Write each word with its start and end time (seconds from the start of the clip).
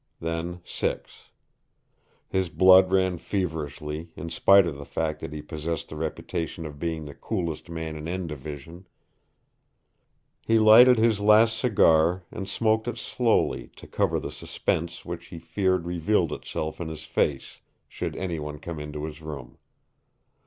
Then 0.19 0.61
six. 0.65 1.25
His 2.27 2.49
blood 2.49 2.91
ran 2.91 3.19
feverishly, 3.19 4.09
in 4.15 4.31
spite 4.31 4.65
of 4.65 4.75
the 4.79 4.83
fact 4.83 5.19
that 5.19 5.31
he 5.31 5.43
possessed 5.43 5.89
the 5.89 5.95
reputation 5.95 6.65
of 6.65 6.79
being 6.79 7.05
the 7.05 7.13
coolest 7.13 7.69
man 7.69 7.95
in 7.95 8.07
N 8.07 8.25
Division. 8.25 8.87
He 10.41 10.57
lighted 10.57 10.97
his 10.97 11.19
last 11.19 11.55
cigar 11.55 12.23
and 12.31 12.49
smoked 12.49 12.87
it 12.87 12.97
slowly 12.97 13.69
to 13.75 13.85
cover 13.85 14.19
the 14.19 14.31
suspense 14.31 15.05
which 15.05 15.27
he 15.27 15.37
feared 15.37 15.85
revealed 15.85 16.31
itself 16.33 16.81
in 16.81 16.87
his 16.87 17.03
face, 17.03 17.59
should 17.87 18.15
any 18.15 18.39
one 18.39 18.57
come 18.57 18.79
into 18.79 19.03
his 19.05 19.21
room. 19.21 19.59